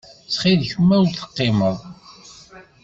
Ttxil-k 0.23 0.73
ma 0.87 0.95
ur 1.05 1.09
teqqimeḍ. 1.15 1.77